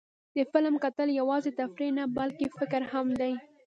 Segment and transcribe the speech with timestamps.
[0.35, 3.33] د فلم کتل یوازې تفریح نه، بلکې فکر هم دی.